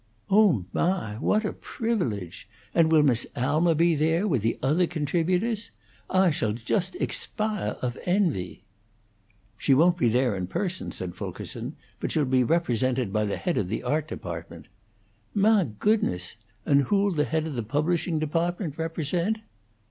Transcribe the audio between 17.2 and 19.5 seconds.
head of the publishing department represent?"